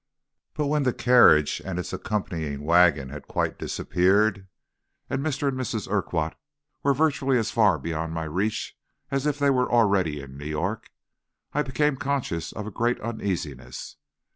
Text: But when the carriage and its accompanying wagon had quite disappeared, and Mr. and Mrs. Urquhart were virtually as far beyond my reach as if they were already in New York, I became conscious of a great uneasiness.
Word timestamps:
But 0.55 0.65
when 0.65 0.81
the 0.81 0.93
carriage 0.95 1.61
and 1.63 1.77
its 1.77 1.93
accompanying 1.93 2.63
wagon 2.63 3.09
had 3.09 3.27
quite 3.27 3.59
disappeared, 3.59 4.47
and 5.11 5.23
Mr. 5.23 5.47
and 5.49 5.55
Mrs. 5.55 5.87
Urquhart 5.87 6.33
were 6.81 6.95
virtually 6.95 7.37
as 7.37 7.51
far 7.51 7.77
beyond 7.77 8.11
my 8.11 8.23
reach 8.23 8.75
as 9.11 9.27
if 9.27 9.37
they 9.37 9.51
were 9.51 9.71
already 9.71 10.19
in 10.19 10.39
New 10.39 10.45
York, 10.47 10.89
I 11.53 11.61
became 11.61 11.97
conscious 11.97 12.51
of 12.51 12.65
a 12.65 12.71
great 12.71 12.99
uneasiness. 13.01 13.97